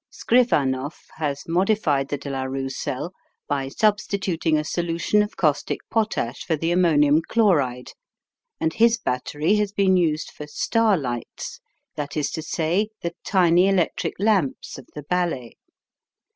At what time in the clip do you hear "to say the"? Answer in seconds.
12.31-13.13